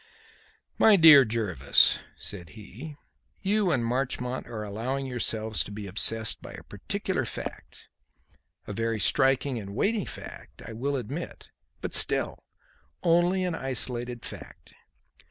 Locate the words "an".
13.45-13.53